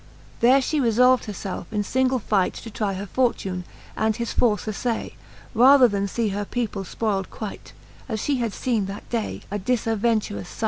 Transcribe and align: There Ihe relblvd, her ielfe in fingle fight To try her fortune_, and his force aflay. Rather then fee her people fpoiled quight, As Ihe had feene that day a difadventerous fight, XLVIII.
There 0.39 0.55
Ihe 0.57 0.61
relblvd, 0.81 1.25
her 1.25 1.33
ielfe 1.33 1.67
in 1.71 1.83
fingle 1.83 2.17
fight 2.19 2.55
To 2.55 2.71
try 2.71 2.95
her 2.95 3.05
fortune_, 3.05 3.65
and 3.95 4.15
his 4.15 4.33
force 4.33 4.65
aflay. 4.65 5.13
Rather 5.53 5.87
then 5.87 6.07
fee 6.07 6.29
her 6.29 6.43
people 6.43 6.83
fpoiled 6.83 7.29
quight, 7.29 7.73
As 8.09 8.27
Ihe 8.27 8.39
had 8.39 8.53
feene 8.53 8.87
that 8.87 9.07
day 9.11 9.41
a 9.51 9.59
difadventerous 9.59 10.47
fight, 10.47 10.47
XLVIII. 10.57 10.59